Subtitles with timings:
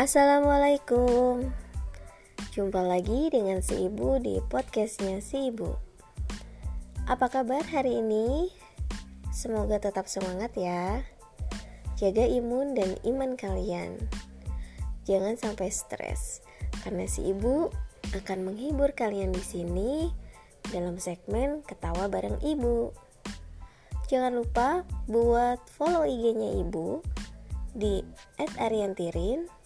[0.00, 1.52] Assalamualaikum
[2.56, 5.76] Jumpa lagi dengan si ibu di podcastnya si ibu
[7.04, 8.48] Apa kabar hari ini?
[9.28, 11.04] Semoga tetap semangat ya
[12.00, 14.00] Jaga imun dan iman kalian
[15.04, 16.40] Jangan sampai stres
[16.80, 17.68] Karena si ibu
[18.16, 20.08] akan menghibur kalian di sini
[20.72, 22.88] dalam segmen ketawa bareng ibu.
[24.08, 27.04] Jangan lupa buat follow IG-nya ibu
[27.76, 28.00] di
[28.56, 29.59] @ariantirin.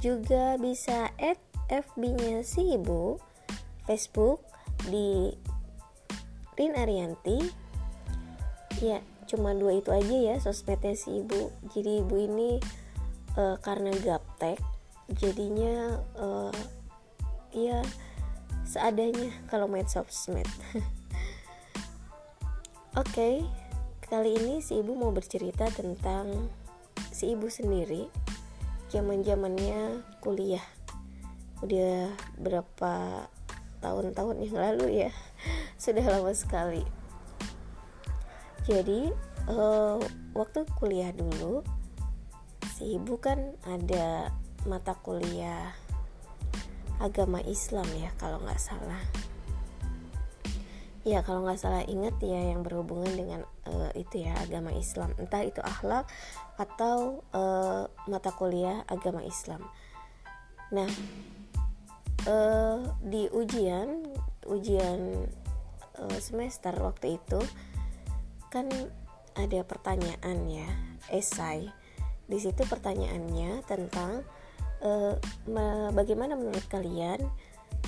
[0.00, 1.36] Juga bisa add
[1.68, 3.20] FB-nya si ibu,
[3.84, 4.40] Facebook
[4.88, 5.30] di
[6.56, 7.38] Rin Arianti.
[8.80, 11.52] Ya, cuma dua itu aja ya sosmednya si ibu.
[11.76, 12.56] Jadi ibu ini
[13.36, 14.56] uh, karena gaptek,
[15.12, 16.54] jadinya uh,
[17.52, 17.84] ya
[18.64, 20.48] seadanya kalau main sosmed.
[22.98, 23.34] Oke, okay,
[24.10, 26.50] kali ini si ibu mau bercerita tentang
[27.14, 28.10] si ibu sendiri
[28.90, 30.64] zaman zamannya kuliah.
[31.62, 33.26] Udah berapa
[33.80, 35.10] tahun-tahun yang lalu ya.
[35.82, 36.82] Sudah lama sekali.
[38.66, 39.08] Jadi
[39.48, 39.96] uh,
[40.36, 41.64] waktu kuliah dulu
[42.76, 44.34] si ibu kan ada
[44.68, 45.72] mata kuliah
[47.00, 49.00] agama Islam ya kalau nggak salah
[51.00, 55.16] ya kalau nggak salah ingat ya yang berhubungan dengan uh, itu ya agama Islam.
[55.16, 56.04] Entah itu akhlak
[56.60, 59.64] atau uh, mata kuliah agama Islam.
[60.72, 60.90] Nah
[62.28, 64.04] uh, di ujian
[64.44, 65.24] ujian
[65.96, 67.40] uh, semester waktu itu
[68.52, 68.68] kan
[69.38, 70.68] ada pertanyaan ya
[71.08, 71.72] esai.
[72.30, 74.22] Di situ pertanyaannya tentang
[74.84, 75.16] uh,
[75.96, 77.24] bagaimana menurut kalian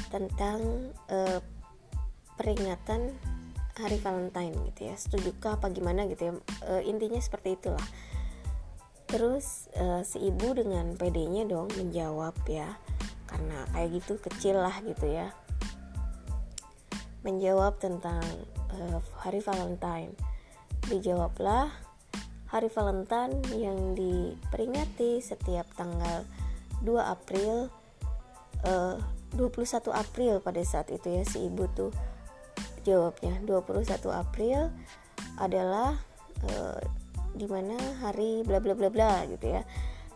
[0.09, 1.41] tentang uh,
[2.43, 3.15] peringatan
[3.79, 4.99] hari Valentine gitu ya.
[4.99, 6.35] Setuju apa gimana gitu ya.
[6.67, 7.87] E, intinya seperti itulah.
[9.07, 12.75] Terus e, si ibu dengan pedenya dong menjawab ya.
[13.31, 15.31] Karena kayak gitu kecil lah gitu ya.
[17.23, 18.27] Menjawab tentang
[18.75, 20.11] e, hari Valentine.
[20.91, 21.71] Dijawablah
[22.51, 26.27] hari Valentine yang diperingati setiap tanggal
[26.83, 27.71] 2 April
[28.67, 28.99] e,
[29.33, 32.12] 21 April pada saat itu ya si ibu tuh
[32.83, 34.71] Jawabnya 21 April
[35.39, 35.97] adalah
[36.51, 36.81] uh,
[37.33, 39.63] di mana hari bla bla bla bla gitu ya.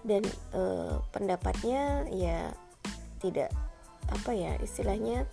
[0.07, 0.23] Dan
[0.55, 2.51] uh, pendapatnya ya
[3.23, 3.51] tidak
[4.07, 5.27] apa ya istilahnya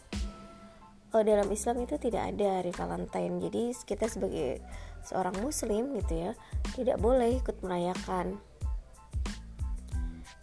[1.13, 3.37] uh, dalam Islam itu tidak ada hari Valentine.
[3.41, 4.61] Jadi kita sebagai
[5.03, 6.31] seorang muslim gitu ya
[6.73, 8.39] tidak boleh ikut merayakan.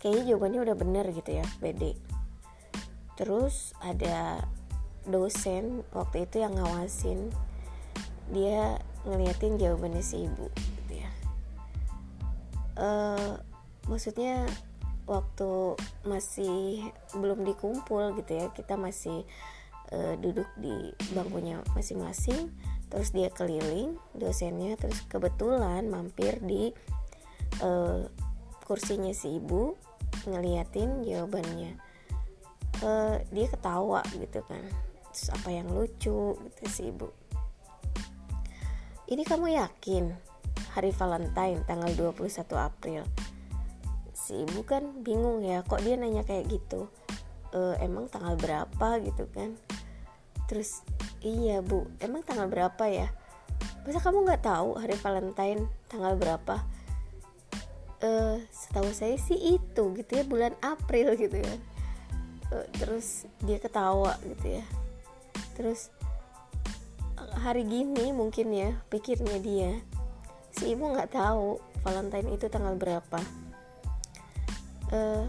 [0.01, 1.93] Kayaknya jawabannya udah bener gitu ya, BD.
[3.21, 4.41] Terus ada
[5.09, 7.33] dosen waktu itu yang ngawasin
[8.31, 8.79] dia
[9.09, 11.11] ngeliatin jawabannya si ibu gitu ya.
[12.77, 13.41] Uh,
[13.89, 14.47] maksudnya
[15.11, 15.75] waktu
[16.07, 16.87] masih
[17.19, 19.27] belum dikumpul gitu ya kita masih
[19.91, 22.55] uh, duduk di bangkunya masing-masing
[22.91, 26.71] terus dia keliling dosennya terus kebetulan mampir di
[27.63, 28.07] uh,
[28.67, 29.75] kursinya si ibu
[30.31, 31.75] ngeliatin jawabannya
[32.85, 34.63] uh, dia ketawa gitu kan.
[35.11, 37.11] Terus apa yang lucu gitu sih ibu
[39.11, 40.15] ini kamu yakin?
[40.71, 43.03] Hari Valentine tanggal 21 April.
[44.15, 45.03] Si ibu kan?
[45.03, 46.87] Bingung ya kok dia nanya kayak gitu?
[47.51, 49.59] E, emang tanggal berapa gitu kan?
[50.47, 50.87] Terus
[51.27, 51.91] iya bu.
[51.99, 53.11] Emang tanggal berapa ya?
[53.83, 56.63] Masa kamu nggak tahu hari Valentine tanggal berapa?
[58.07, 61.80] Eh setahu saya sih itu gitu ya bulan April gitu kan e,
[62.77, 64.65] terus dia ketawa gitu ya.
[65.55, 65.91] Terus
[67.41, 69.71] hari gini mungkin ya pikirnya dia
[70.51, 73.21] si ibu nggak tahu Valentine itu tanggal berapa.
[74.91, 75.25] Uh,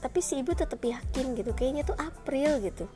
[0.00, 2.88] tapi si ibu tetap yakin gitu kayaknya tuh April gitu.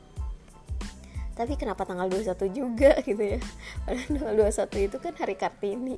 [1.31, 3.39] Tapi kenapa tanggal 21 juga gitu ya?
[3.87, 5.97] Padahal tanggal 21 itu kan hari Kartini.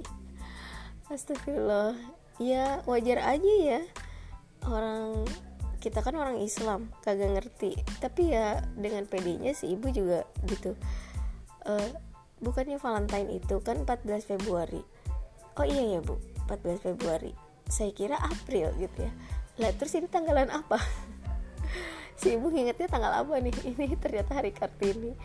[1.09, 1.97] Astagfirullah.
[2.41, 3.81] Ya wajar aja ya
[4.65, 5.27] orang
[5.83, 7.75] kita kan orang Islam kagak ngerti.
[7.99, 10.79] Tapi ya dengan pedenya si ibu juga gitu.
[11.67, 11.91] Uh,
[12.39, 14.79] bukannya Valentine itu kan 14 Februari.
[15.59, 16.15] Oh iya ya bu.
[16.47, 17.35] 14 Februari.
[17.67, 19.11] Saya kira April gitu ya.
[19.59, 20.79] Lah terus ini tanggalan apa?
[22.13, 23.51] Si ibu ingetnya tanggal apa nih?
[23.73, 25.17] Ini ternyata hari Kartini.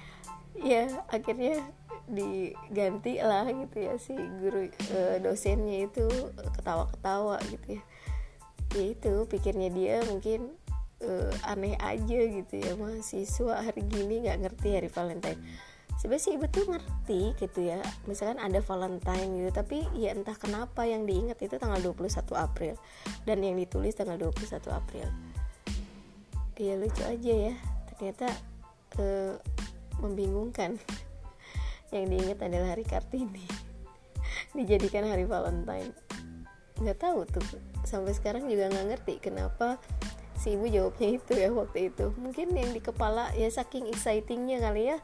[0.56, 1.60] Ya akhirnya
[2.08, 6.08] diganti lah gitu ya si guru uh, dosennya itu
[6.56, 7.82] ketawa-ketawa gitu ya
[8.76, 10.52] ya itu pikirnya dia mungkin
[11.04, 15.40] uh, aneh aja gitu ya mahasiswa hari gini nggak ngerti hari Valentine.
[15.98, 20.86] Sebenarnya sih ibu tuh ngerti gitu ya misalkan ada Valentine gitu tapi ya entah kenapa
[20.86, 22.74] yang diingat itu tanggal 21 April
[23.26, 25.08] dan yang ditulis tanggal 21 April.
[26.58, 27.54] Ya lucu aja ya
[27.94, 28.30] ternyata
[28.98, 29.34] uh,
[30.02, 30.78] membingungkan.
[31.88, 33.48] Yang diingat adalah hari Kartini
[34.58, 35.96] dijadikan hari Valentine
[36.78, 37.44] nggak tahu tuh.
[37.82, 39.78] Sampai sekarang juga nggak ngerti kenapa
[40.38, 42.14] si ibu jawabnya itu ya waktu itu.
[42.14, 44.98] Mungkin yang di kepala ya saking excitingnya kali ya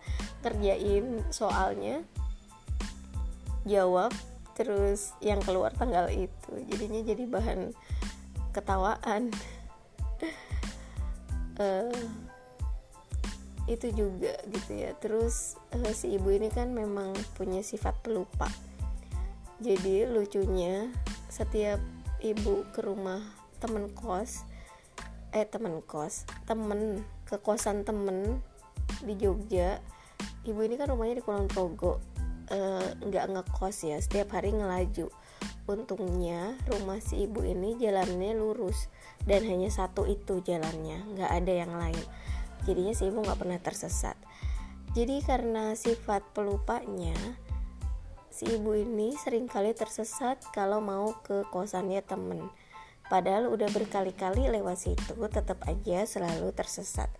[0.46, 2.06] kerjain soalnya
[3.66, 4.14] jawab
[4.54, 6.52] terus yang keluar tanggal itu.
[6.70, 7.60] Jadinya jadi bahan
[8.54, 9.34] ketawaan.
[11.58, 11.90] Uh,
[13.74, 14.94] itu juga gitu ya.
[15.02, 18.46] Terus uh, si ibu ini kan memang punya sifat pelupa.
[19.58, 20.92] Jadi lucunya
[21.34, 21.82] setiap
[22.22, 23.18] ibu ke rumah
[23.58, 24.46] temen kos
[25.34, 28.38] eh temen kos temen ke kosan temen
[29.02, 29.82] di Jogja
[30.46, 31.98] ibu ini kan rumahnya di Kulon Progo
[32.52, 35.08] eh, nggak uh, ngekos ya setiap hari ngelaju.
[35.64, 38.92] Untungnya rumah si ibu ini jalannya lurus
[39.24, 42.04] dan hanya satu itu jalannya nggak ada yang lain.
[42.68, 44.16] Jadinya si ibu nggak pernah tersesat.
[44.92, 47.16] Jadi karena sifat pelupanya
[48.34, 52.50] si ibu ini sering kali tersesat kalau mau ke kosannya temen
[53.04, 57.12] Padahal udah berkali-kali lewat situ tetap aja selalu tersesat.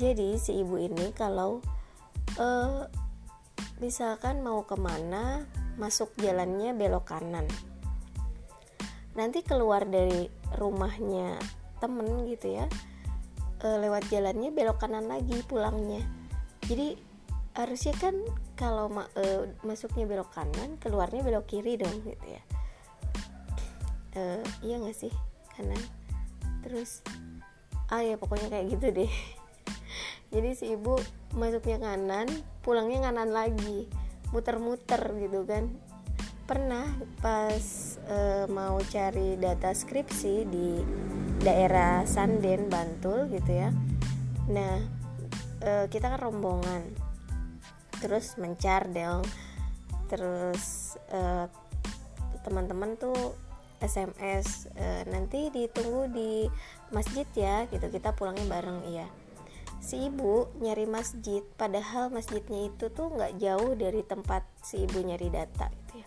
[0.00, 1.60] Jadi si ibu ini kalau
[2.40, 2.88] uh,
[3.76, 5.44] misalkan mau ke mana
[5.76, 7.44] masuk jalannya belok kanan.
[9.12, 11.36] Nanti keluar dari rumahnya
[11.76, 12.64] temen gitu ya
[13.60, 16.00] uh, lewat jalannya belok kanan lagi pulangnya.
[16.64, 17.11] Jadi
[17.52, 18.16] harusnya kan
[18.56, 22.42] kalau ma uh, masuknya belok kanan keluarnya belok kiri dong gitu ya.
[24.12, 25.12] Uh, iya gak sih?
[25.56, 25.80] Kanan
[26.62, 27.02] terus
[27.92, 29.12] ah ya pokoknya kayak gitu deh.
[30.32, 30.96] Jadi si ibu
[31.36, 32.28] masuknya kanan
[32.64, 33.88] pulangnya kanan lagi.
[34.32, 35.68] Muter-muter gitu kan.
[36.48, 36.88] Pernah
[37.20, 37.64] pas
[38.08, 40.80] uh, mau cari data skripsi di
[41.44, 43.68] daerah Sanden Bantul gitu ya.
[44.48, 45.02] Nah
[45.68, 47.01] uh, kita kan rombongan
[48.02, 49.22] terus mencar dong
[50.10, 51.46] terus uh,
[52.42, 53.32] teman-teman tuh
[53.82, 56.46] SMS e, nanti ditunggu di
[56.94, 57.90] masjid ya gitu.
[57.90, 59.10] Kita pulangnya bareng iya.
[59.82, 65.26] Si ibu nyari masjid padahal masjidnya itu tuh nggak jauh dari tempat si ibu nyari
[65.26, 66.06] data gitu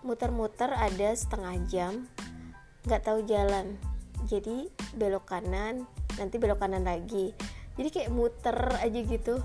[0.00, 2.08] Muter-muter ada setengah jam
[2.88, 3.76] nggak tahu jalan.
[4.24, 5.84] Jadi belok kanan
[6.16, 7.36] nanti belok kanan lagi.
[7.76, 9.44] Jadi kayak muter aja gitu.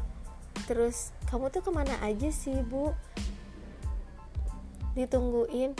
[0.71, 2.95] Terus kamu tuh ke mana aja sih bu?
[4.95, 5.75] Ditungguin.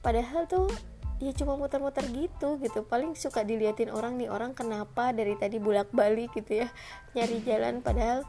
[0.00, 0.72] Padahal tuh
[1.20, 2.80] ya cuma muter-muter gitu gitu.
[2.80, 6.72] Paling suka diliatin orang nih orang kenapa dari tadi bolak balik gitu ya
[7.12, 7.84] nyari jalan.
[7.84, 8.24] Padahal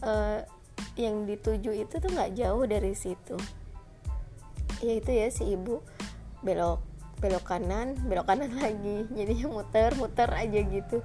[0.00, 0.40] uh,
[0.96, 3.36] yang dituju itu tuh nggak jauh dari situ.
[4.80, 5.84] Ya itu ya si ibu.
[6.40, 6.80] Belok
[7.20, 9.12] belok kanan belok kanan lagi.
[9.12, 11.04] Jadinya muter muter aja gitu.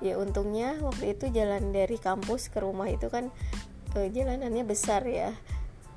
[0.00, 3.28] Ya untungnya waktu itu jalan dari kampus ke rumah itu kan
[3.96, 5.32] uh, jalanannya besar ya.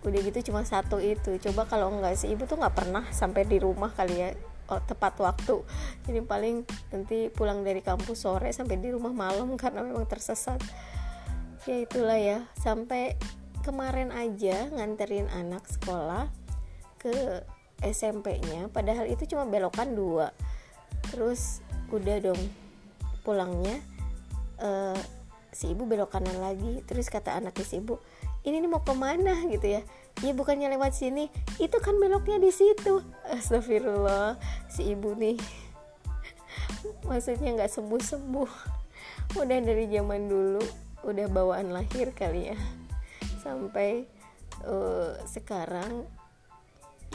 [0.05, 1.37] Udah gitu cuma satu itu.
[1.41, 4.29] Coba kalau enggak sih ibu tuh nggak pernah sampai di rumah kali ya
[4.69, 5.61] oh, tepat waktu.
[6.05, 10.61] Jadi paling nanti pulang dari kampus sore sampai di rumah malam karena memang tersesat.
[11.65, 13.17] Ya itulah ya sampai
[13.65, 16.29] kemarin aja nganterin anak sekolah
[17.01, 17.41] ke
[17.81, 20.29] SMP-nya padahal itu cuma belokan dua.
[21.09, 22.41] Terus udah dong
[23.25, 23.81] pulangnya
[24.61, 24.97] uh,
[25.55, 27.95] si ibu belok kanan lagi terus kata anaknya si ibu
[28.45, 29.33] ini nih mau ke mana?
[29.49, 29.81] gitu ya.
[30.21, 33.01] Ya bukannya lewat sini itu kan beloknya di situ.
[33.25, 34.37] Astagfirullah
[34.69, 35.35] si ibu nih.
[37.09, 38.51] Maksudnya nggak sembuh sembuh
[39.41, 40.61] udah dari zaman dulu
[41.09, 42.57] udah bawaan lahir kali ya.
[43.41, 44.05] Sampai
[44.61, 46.05] uh, sekarang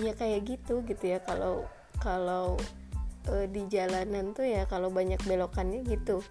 [0.03, 1.23] ya kayak gitu gitu ya.
[1.23, 1.71] Kalau
[2.03, 2.59] kalau
[3.31, 6.27] uh, di jalanan tuh ya kalau banyak belokannya gitu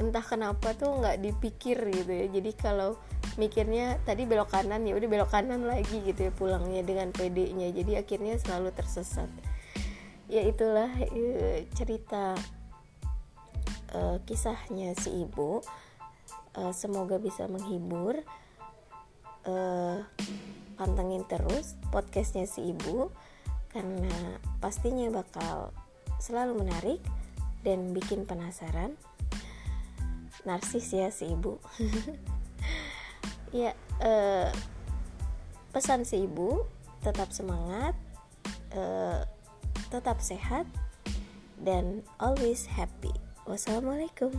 [0.00, 2.26] entah kenapa tuh nggak dipikir gitu ya.
[2.32, 2.96] Jadi kalau
[3.36, 8.04] mikirnya tadi belok kanan ya udah belok kanan lagi gitu ya pulangnya dengan PD-nya jadi
[8.04, 9.28] akhirnya selalu tersesat.
[10.32, 12.36] Ya itulah e, cerita
[13.92, 15.60] e, kisahnya si ibu.
[16.56, 18.20] E, semoga bisa menghibur.
[20.78, 23.10] Pantengin terus podcastnya si ibu
[23.74, 25.74] karena pastinya bakal
[26.22, 27.00] selalu menarik
[27.66, 28.94] dan bikin penasaran
[30.42, 31.58] narsis ya si ibu.
[33.52, 34.48] Ya eh,
[35.76, 36.64] pesan si ibu
[37.04, 37.92] tetap semangat
[38.72, 39.28] eh,
[39.92, 40.64] tetap sehat
[41.60, 43.12] dan always happy.
[43.44, 44.32] Wassalamualaikum